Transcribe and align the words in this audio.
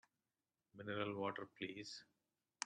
Mineral 0.73 1.13
water 1.15 1.47
please! 1.59 2.03